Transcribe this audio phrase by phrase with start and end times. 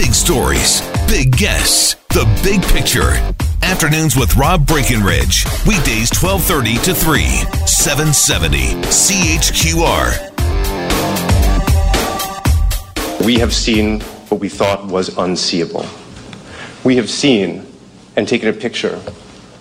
[0.00, 3.10] Big stories, big guests, the big picture.
[3.62, 5.44] Afternoons with Rob Breckenridge.
[5.66, 7.22] Weekdays 1230 to 3,
[7.66, 10.06] 770 CHQR.
[13.26, 14.00] We have seen
[14.30, 15.84] what we thought was unseeable.
[16.82, 17.66] We have seen
[18.16, 19.02] and taken a picture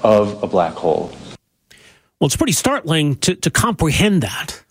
[0.03, 1.11] of a black hole.
[2.21, 4.63] Well, it's pretty startling to, to comprehend that.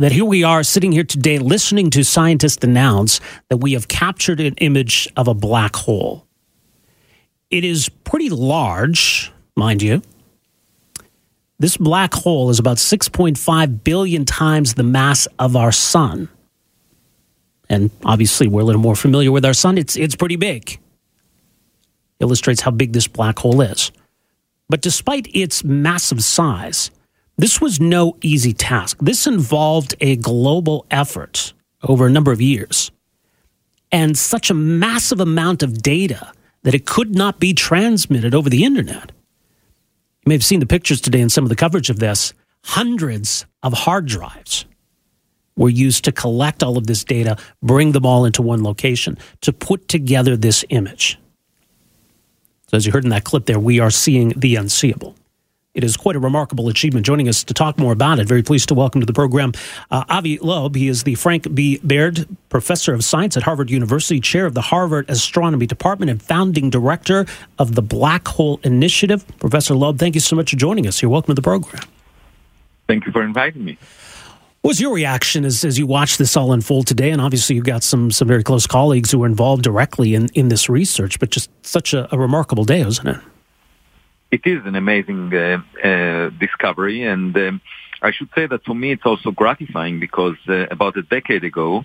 [0.00, 3.20] That here we are sitting here today listening to scientists announce
[3.50, 6.26] that we have captured an image of a black hole.
[7.50, 10.00] It is pretty large, mind you.
[11.58, 16.30] This black hole is about 6.5 billion times the mass of our sun.
[17.68, 19.76] And obviously, we're a little more familiar with our sun.
[19.76, 20.80] It's, it's pretty big.
[22.20, 23.92] Illustrates how big this black hole is.
[24.70, 26.90] But despite its massive size,
[27.42, 28.98] this was no easy task.
[29.00, 32.90] This involved a global effort over a number of years
[33.92, 36.32] and such a massive amount of data
[36.62, 39.12] that it could not be transmitted over the internet.
[40.20, 42.34] You may have seen the pictures today in some of the coverage of this.
[42.64, 44.66] Hundreds of hard drives
[45.56, 49.52] were used to collect all of this data, bring them all into one location to
[49.52, 51.18] put together this image.
[52.68, 55.16] So, as you heard in that clip there, we are seeing the unseeable.
[55.72, 57.06] It is quite a remarkable achievement.
[57.06, 59.52] Joining us to talk more about it, very pleased to welcome to the program
[59.92, 60.74] uh, Avi Loeb.
[60.74, 61.78] He is the Frank B.
[61.84, 66.70] Baird Professor of Science at Harvard University, Chair of the Harvard Astronomy Department, and founding
[66.70, 67.24] director
[67.60, 69.24] of the Black Hole Initiative.
[69.38, 71.08] Professor Loeb, thank you so much for joining us here.
[71.08, 71.84] Welcome to the program.
[72.88, 73.78] Thank you for inviting me.
[74.62, 77.10] What was your reaction as, as you watched this all unfold today?
[77.12, 80.48] And obviously, you've got some some very close colleagues who are involved directly in, in
[80.48, 83.20] this research, but just such a, a remarkable day, isn't it?
[84.30, 87.60] It is an amazing uh, uh, discovery, and um,
[88.00, 91.84] I should say that for me it's also gratifying because uh, about a decade ago,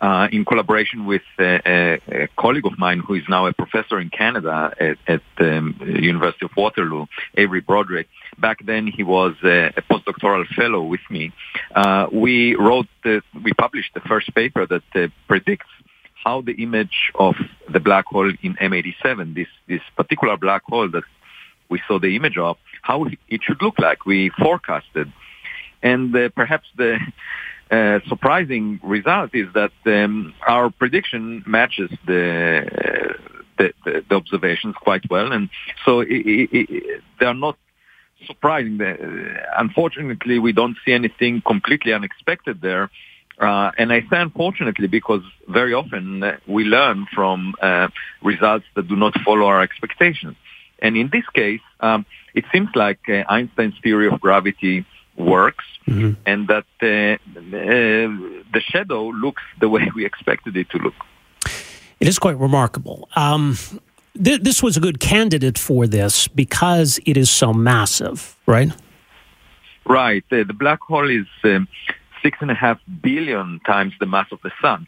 [0.00, 3.98] uh, in collaboration with uh, a, a, colleague of mine who is now a professor
[3.98, 8.06] in Canada at, at um, University of Waterloo, Avery Broderick.
[8.38, 11.32] Back then, he was a, a postdoctoral fellow with me.
[11.74, 15.70] Uh, we wrote, the, we published the first paper that uh, predicts
[16.22, 17.36] how the image of
[17.72, 21.04] the black hole in M87, this this particular black hole that
[21.68, 24.06] we saw the image of, how it should look like.
[24.06, 25.12] We forecasted,
[25.82, 26.98] and uh, perhaps the
[27.70, 33.16] uh, surprising result is that um, our prediction matches the,
[33.58, 35.48] the, the, the, observations quite well, and
[35.84, 37.56] so it, it, it, they are not
[38.26, 38.80] surprising.
[39.56, 42.90] Unfortunately, we don't see anything completely unexpected there.
[43.38, 47.88] Uh, and I say unfortunately because very often uh, we learn from uh,
[48.22, 50.36] results that do not follow our expectations.
[50.80, 52.04] And in this case, um,
[52.34, 54.84] it seems like uh, Einstein's theory of gravity
[55.16, 56.12] works mm-hmm.
[56.26, 60.94] and that uh, the shadow looks the way we expected it to look.
[62.00, 63.08] It is quite remarkable.
[63.16, 63.56] Um,
[64.22, 68.70] th- this was a good candidate for this because it is so massive, right?
[69.86, 70.24] Right.
[70.30, 71.68] Uh, the black hole is um,
[72.22, 74.86] six and a half billion times the mass of the sun.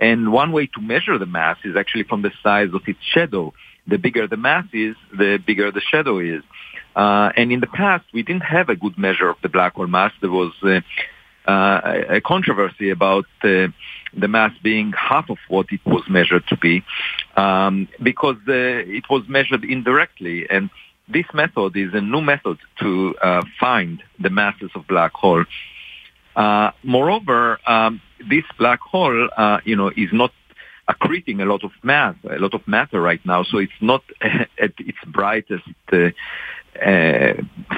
[0.00, 3.52] And one way to measure the mass is actually from the size of its shadow.
[3.86, 6.42] The bigger the mass is, the bigger the shadow is.
[6.94, 9.86] Uh, and in the past, we didn't have a good measure of the black hole
[9.86, 10.12] mass.
[10.20, 10.80] There was uh,
[11.50, 13.68] uh, a controversy about uh,
[14.12, 16.82] the mass being half of what it was measured to be,
[17.36, 18.52] um, because uh,
[18.98, 20.46] it was measured indirectly.
[20.50, 20.70] And
[21.08, 25.44] this method is a new method to uh, find the masses of black hole.
[26.82, 29.28] moreover, um, this black hole,
[29.64, 30.32] you know, is not
[30.90, 33.42] accreting a lot of mass, a lot of matter right now.
[33.42, 36.10] So it's not at its brightest uh,
[36.84, 37.34] uh,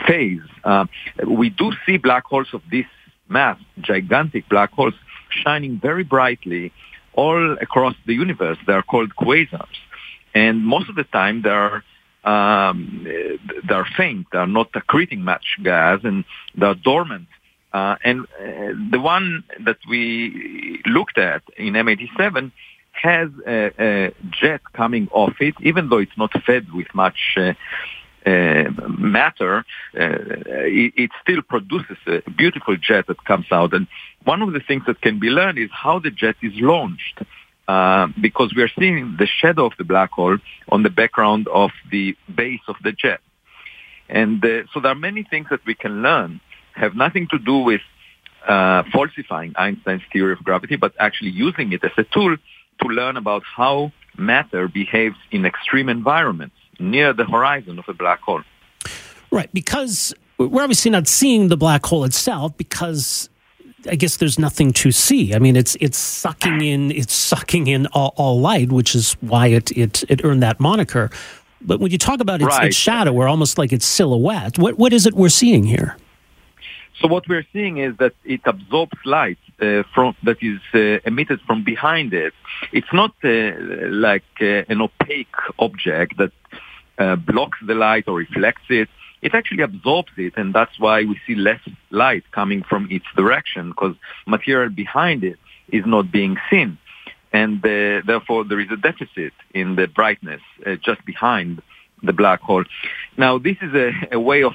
[0.06, 0.49] phase.
[0.65, 0.87] Uh,
[1.27, 2.87] we do see black holes of this
[3.28, 4.95] mass, gigantic black holes,
[5.31, 6.72] shining very brightly
[7.15, 8.59] all across the universe.
[8.67, 9.78] They are called quasars.
[10.34, 11.84] And most of the time they are
[12.25, 13.05] um,
[13.69, 14.28] they are faint.
[14.33, 16.25] They are not accreting much gas, and
[16.55, 17.27] they are dormant.
[17.72, 22.53] Uh, and uh, the one that we looked at in M87
[22.92, 27.54] has a, a, jet coming off it, even though it's not fed with much uh,
[28.24, 28.65] uh,
[28.98, 29.65] matter,
[29.98, 30.18] uh,
[30.65, 33.74] it, it, still produces a beautiful jet that comes out.
[33.74, 33.89] And
[34.24, 37.21] one of the things that can be learned is how the jet is launched.
[37.68, 40.36] Uh, because we are seeing the shadow of the black hole
[40.68, 43.21] on the background of the base of the jet.
[44.09, 46.41] And uh, so there are many things that we can learn,
[46.74, 47.80] have nothing to do with
[48.47, 52.36] uh, falsifying Einstein's theory of gravity, but actually using it as a tool
[52.83, 58.21] to learn about how matter behaves in extreme environments near the horizon of a black
[58.21, 58.43] hole.
[59.31, 63.29] Right, because we're obviously not seeing the black hole itself because
[63.91, 65.34] I guess there's nothing to see.
[65.34, 69.49] I mean, it's it's sucking in it's sucking in all, all light, which is why
[69.49, 71.11] it, it it earned that moniker.
[71.65, 72.67] But when you talk about its, Right.
[72.69, 75.97] its shadow or almost like its silhouette, what what is it we're seeing here?
[77.03, 81.41] So what we're seeing is that it absorbs light uh, from that is uh, emitted
[81.49, 82.33] from behind it.
[82.72, 83.54] It's not uh,
[83.91, 86.31] like uh, an opaque object that
[86.99, 88.89] uh, blocks the light or reflects it.
[89.21, 91.60] It actually absorbs it, and that's why we see less
[91.91, 93.97] light coming from its direction because
[94.28, 95.41] material behind it
[95.71, 96.78] is not being seen,
[97.33, 100.43] and uh, therefore there is a deficit in the brightness
[100.84, 101.63] just behind
[102.05, 102.65] the black hole.
[103.16, 104.55] Now, this is a, a way of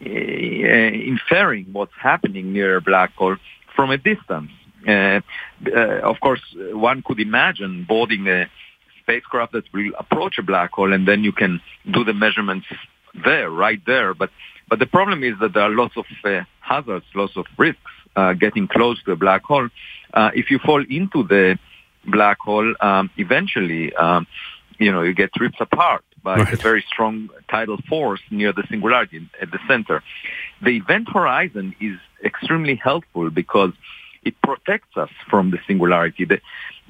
[0.00, 3.36] inferring what's happening near a black hole
[3.74, 4.50] from a distance.
[4.86, 5.20] Uh,
[5.66, 6.40] uh, of course,
[6.72, 8.48] one could imagine boarding a
[9.02, 11.60] spacecraft that will approach a black hole, and then you can
[11.90, 12.66] do the measurements
[13.24, 14.14] there, right there.
[14.14, 14.30] But
[14.68, 17.80] but the problem is that there are lots of uh, hazards, lots of risks
[18.16, 19.68] uh, getting close to a black hole.
[20.12, 21.58] Uh, if you fall into the
[22.06, 24.26] black hole, um, eventually, um,
[24.78, 26.52] you know, you get ripped apart by Right.
[26.52, 27.14] a very strong
[27.54, 29.96] tidal force near the singularity at the center.
[30.66, 31.96] The event horizon is
[32.30, 33.72] extremely helpful because
[34.28, 36.24] it protects us from the singularity.
[36.32, 36.38] The,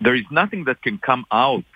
[0.04, 1.68] there is nothing that can come out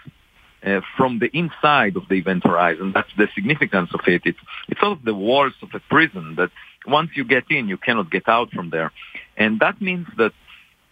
[0.68, 2.86] uh, from the inside of the event horizon.
[2.96, 4.22] That's the significance of it.
[4.30, 6.50] It's, it's sort of the walls of a prison that
[6.98, 8.90] once you get in, you cannot get out from there.
[9.36, 10.32] And that means that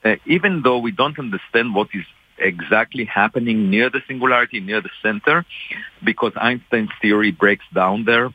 [0.05, 2.07] uh, even though we don't understand what is
[2.41, 5.45] exactly happening near the singularity, near the center,
[6.03, 8.31] because Einstein's theory breaks down there,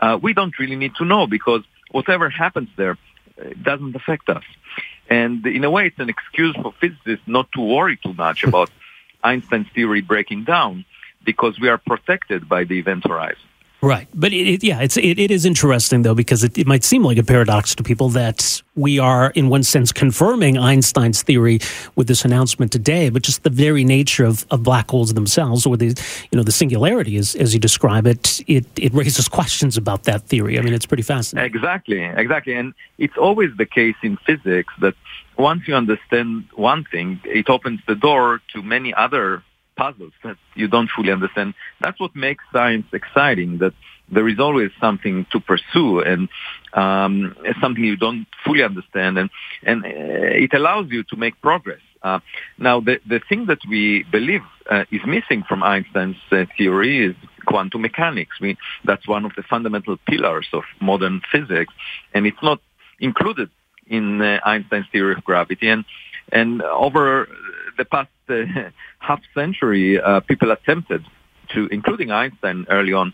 [0.00, 2.98] uh, we don't really need to know because whatever happens there
[3.40, 4.44] uh, doesn't affect us.
[5.08, 8.70] And in a way, it's an excuse for physicists not to worry too much about
[9.22, 10.84] Einstein's theory breaking down
[11.24, 13.48] because we are protected by the event horizon.
[13.84, 16.84] Right, but it, it, yeah, it's it, it is interesting though because it, it might
[16.84, 21.60] seem like a paradox to people that we are, in one sense, confirming Einstein's theory
[21.94, 25.76] with this announcement today, but just the very nature of, of black holes themselves, or
[25.76, 25.88] the
[26.30, 30.22] you know the singularity, as as you describe it, it it raises questions about that
[30.22, 30.58] theory.
[30.58, 31.54] I mean, it's pretty fascinating.
[31.54, 32.54] Exactly, exactly.
[32.54, 34.94] And it's always the case in physics that
[35.36, 39.42] once you understand one thing, it opens the door to many other
[39.76, 41.54] puzzles that you don't fully understand.
[41.80, 43.74] That's what makes science exciting, that
[44.10, 46.28] there is always something to pursue and
[46.74, 49.18] um, something you don't fully understand.
[49.18, 49.30] And,
[49.62, 51.80] and uh, it allows you to make progress.
[52.02, 52.20] Uh,
[52.58, 57.16] now, the, the thing that we believe uh, is missing from Einstein's uh, theory is
[57.46, 58.38] quantum mechanics.
[58.40, 61.72] We, that's one of the fundamental pillars of modern physics,
[62.12, 62.60] and it's not
[63.00, 63.48] included
[63.86, 65.68] in uh, Einstein's theory of gravity.
[65.68, 65.84] And
[66.32, 67.28] and over
[67.76, 68.44] the past uh,
[68.98, 71.04] half century, uh, people attempted
[71.50, 73.12] to, including Einstein early on,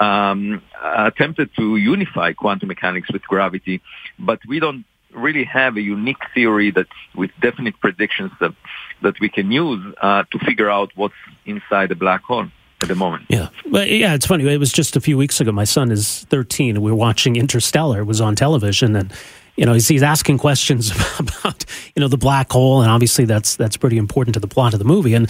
[0.00, 3.80] um, attempted to unify quantum mechanics with gravity,
[4.18, 4.84] but we don't
[5.14, 8.54] really have a unique theory that with definite predictions that
[9.00, 11.14] that we can use uh, to figure out what's
[11.46, 12.46] inside a black hole
[12.82, 13.24] at the moment.
[13.28, 14.46] Yeah, but yeah, it's funny.
[14.46, 15.52] It was just a few weeks ago.
[15.52, 18.00] My son is 13, and we were watching Interstellar.
[18.00, 19.12] It was on television, and
[19.56, 21.64] you know he's, he's asking questions about
[21.98, 24.78] you know the black hole, and obviously that's that's pretty important to the plot of
[24.78, 25.14] the movie.
[25.14, 25.28] And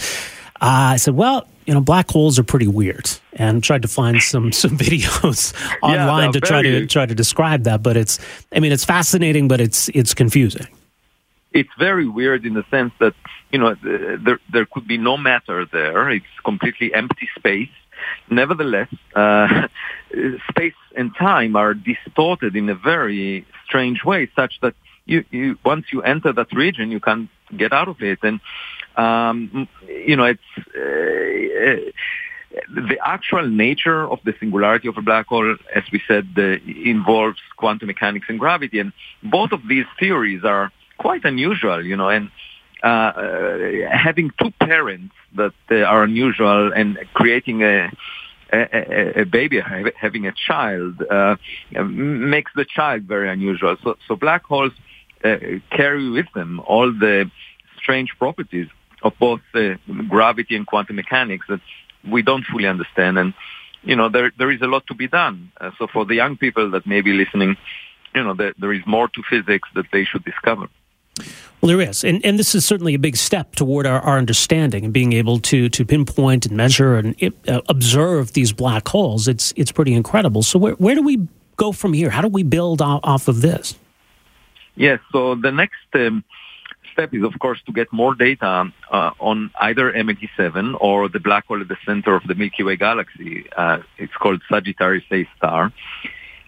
[0.61, 4.21] uh, I said, well, you know, black holes are pretty weird, and tried to find
[4.21, 7.81] some some videos online to try to try to describe that.
[7.81, 8.19] But it's,
[8.53, 10.67] I mean, it's fascinating, but it's it's confusing.
[11.53, 13.15] it's very weird in the sense that
[13.51, 16.11] you know there there could be no matter there.
[16.11, 17.75] It's completely empty space.
[18.29, 19.67] Nevertheless, uh,
[20.49, 24.75] space and time are distorted in a very strange way, such that
[25.09, 28.19] you, you once you enter that region, you can't get out of it.
[28.23, 28.39] And
[28.95, 31.91] um, you know, it's uh,
[32.89, 36.57] the actual nature of the singularity of a black hole, as we said, uh,
[36.95, 38.91] involves quantum mechanics and gravity, and
[39.23, 42.29] both of these theories are quite unusual, you know, and
[42.83, 43.57] uh, uh,
[43.91, 47.91] having two parents that uh, are unusual and creating a
[48.51, 49.61] a, a, a baby
[49.95, 51.35] having a child uh,
[51.83, 53.77] makes the child very unusual.
[53.83, 54.88] So, so black holes uh,
[55.21, 57.29] carry with them all the
[57.77, 58.67] strange properties
[59.03, 59.75] of both uh,
[60.07, 61.61] gravity and quantum mechanics that
[62.09, 63.17] we don't fully understand.
[63.17, 63.33] And
[63.83, 65.51] you know, there there is a lot to be done.
[65.59, 67.55] Uh, so for the young people that may be listening,
[68.13, 70.67] you know, there, there is more to physics that they should discover.
[71.61, 74.85] Well, there is, and and this is certainly a big step toward our, our understanding
[74.85, 77.15] and being able to to pinpoint and measure and
[77.47, 79.27] uh, observe these black holes.
[79.27, 80.43] It's it's pretty incredible.
[80.43, 82.09] So where where do we go from here?
[82.09, 83.75] How do we build off of this?
[84.79, 85.01] Yes.
[85.11, 86.23] So the next um,
[86.93, 91.47] step is, of course, to get more data uh, on either M87 or the black
[91.47, 93.45] hole at the center of the Milky Way galaxy.
[93.57, 95.73] Uh, it's called Sagittarius A star,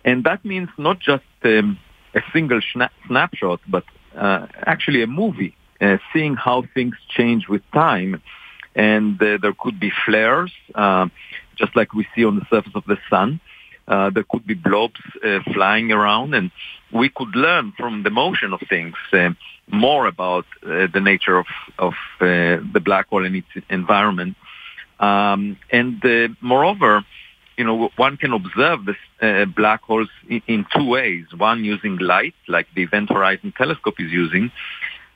[0.06, 1.78] and that means not just um,
[2.16, 2.62] a single
[3.06, 3.84] snapshot, but
[4.16, 8.22] uh, actually a movie, uh, seeing how things change with time.
[8.76, 11.10] And uh, there could be flares, uh,
[11.58, 13.42] just like we see on the surface of the sun.
[13.92, 16.50] Uh, there could be blobs uh, flying around, and
[16.94, 19.32] we could learn from the motion of things uh,
[19.68, 21.46] more about uh, the nature of,
[21.78, 24.38] of uh, the black hole and its environment.
[25.02, 27.04] Um, and uh, moreover,
[27.58, 31.26] you know, one can observe the black holes in, in, two ways.
[31.36, 34.54] One using light, like the Event Horizon Telescope is using,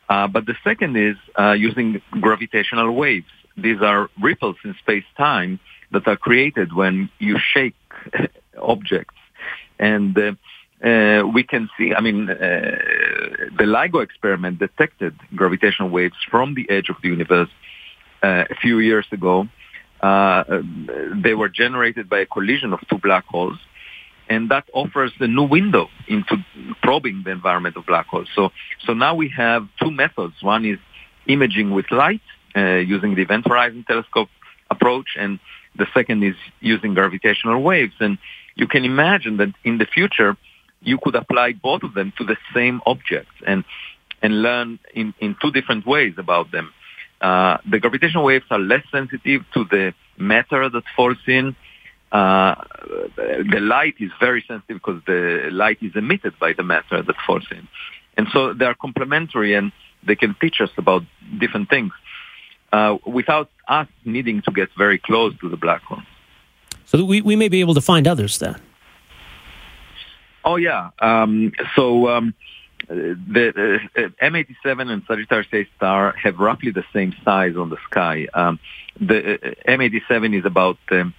[0.10, 1.16] but the second is
[1.58, 3.32] using gravitational waves.
[3.56, 7.76] These are ripples in space-time that are created when you shake
[8.62, 9.16] objects.
[9.80, 12.36] And uh, uh, we can see, I mean, uh,
[13.58, 17.50] the LIGO experiment detected gravitational waves from the edge of the universe
[18.22, 19.48] a few years ago.
[20.02, 23.60] they were generated by a collision of two black holes
[24.28, 26.38] and that offers a new window into
[26.82, 28.28] probing the environment of black holes.
[28.36, 28.52] So,
[28.86, 30.36] so now we have two methods.
[30.42, 30.80] One is
[31.28, 32.22] imaging with light
[32.56, 34.30] uh, using the Event Horizon Telescope
[34.70, 35.40] approach, and
[35.76, 37.94] the second is using gravitational waves.
[38.00, 38.18] And
[38.56, 40.38] you can imagine that in the future,
[40.82, 43.64] you could apply both of them to the same objects and
[44.22, 46.74] and learn in, in two different ways about them.
[47.22, 51.56] Uh, the gravitational waves are less sensitive to the matter that falls in.
[52.12, 52.56] Uh,
[53.18, 57.46] the light is very sensitive because the light is emitted by the matter that falls
[57.52, 57.68] in.
[58.18, 59.72] And so they are complementary and
[60.08, 61.04] they can teach us about
[61.40, 61.92] different things
[62.72, 66.02] uh, without us needing to get very close to the black hole.
[66.86, 68.60] So we, we may be able to find others then.
[70.44, 70.92] Oh yeah.
[71.00, 72.36] Um, so um,
[72.88, 78.28] the uh, M87 and Sagittarius A star have roughly the same size on the sky.
[78.34, 78.60] Um,
[79.00, 81.14] the uh, M87 is about um,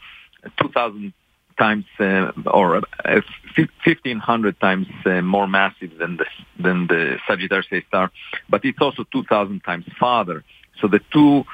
[0.60, 1.12] 2,000
[1.58, 4.20] times uh, or 1,500
[4.54, 6.26] uh, times uh, more massive than the
[6.58, 8.10] than the Sagittarius A star,
[8.48, 10.44] but it's also 2,000 times farther.
[10.80, 11.44] So the two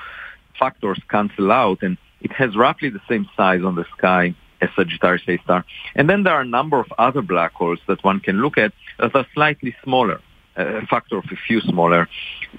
[0.58, 5.22] factors cancel out, and it has roughly the same size on the sky as Sagittarius
[5.28, 5.64] A star.
[5.94, 8.72] And then there are a number of other black holes that one can look at
[8.98, 10.20] that are slightly smaller,
[10.56, 12.08] a factor of a few smaller,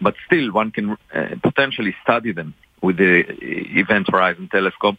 [0.01, 3.23] but still one can uh, potentially study them with the
[3.79, 4.97] Event Horizon Telescope.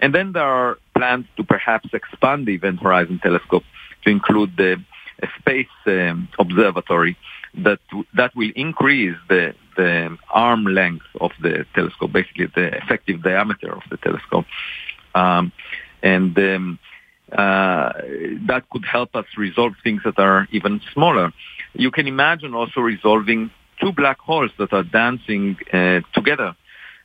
[0.00, 3.64] And then there are plans to perhaps expand the Event Horizon Telescope
[4.04, 4.76] to include the
[5.38, 7.16] space um, observatory
[7.54, 7.80] that
[8.14, 13.82] that will increase the the arm length of the telescope, basically the effective diameter of
[13.90, 14.44] the telescope,
[15.14, 15.52] um,
[16.02, 16.78] and um,
[17.32, 17.92] uh,
[18.46, 21.32] that could help us resolve things that are even smaller.
[21.74, 26.54] You can imagine also resolving two black holes that are dancing uh, together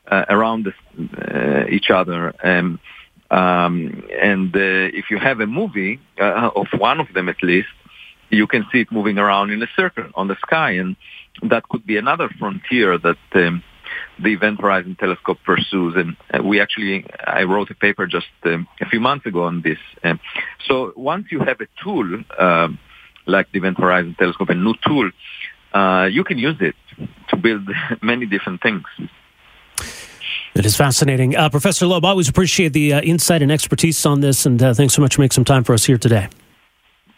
[0.07, 0.73] uh, around the,
[1.33, 2.33] uh, each other.
[2.43, 2.79] Um,
[3.29, 4.59] um, and uh,
[4.99, 7.67] if you have a movie uh, of one of them at least,
[8.29, 10.95] you can see it moving around in a circle on the sky, and
[11.43, 13.63] that could be another frontier that um,
[14.19, 15.95] the Event Horizon Telescope pursues.
[15.95, 19.61] And uh, we actually, I wrote a paper just um, a few months ago on
[19.61, 19.79] this.
[20.03, 20.19] Um,
[20.67, 22.79] so once you have a tool um,
[23.25, 25.11] like the Event Horizon Telescope, a new tool,
[25.73, 26.75] uh, you can use it
[27.29, 27.67] to build
[28.01, 28.83] many different things.
[30.55, 31.35] It is fascinating.
[31.35, 34.73] Uh, Professor Loeb, I always appreciate the uh, insight and expertise on this, and uh,
[34.73, 36.29] thanks so much for making some time for us here today.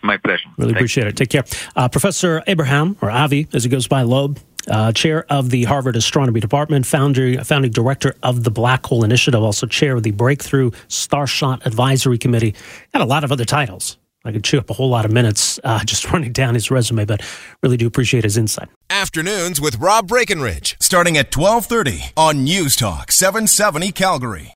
[0.02, 0.48] My pleasure.
[0.58, 0.80] Really Thanks.
[0.80, 1.18] appreciate it.
[1.18, 1.44] Take care.
[1.76, 4.40] Uh, Professor Abraham, or Avi, as he goes by, Loeb,
[4.70, 9.42] uh, chair of the Harvard Astronomy Department, founder, founding director of the Black Hole Initiative,
[9.42, 12.56] also chair of the Breakthrough Starshot Advisory Committee,
[12.94, 13.98] and a lot of other titles.
[14.26, 17.06] I could chew up a whole lot of minutes uh, just running down his resume,
[17.06, 17.22] but
[17.64, 18.70] really do appreciate his insight.
[18.90, 24.48] Afternoons with Rob Breckenridge, starting at 1230 on News Talk 770 Calgary.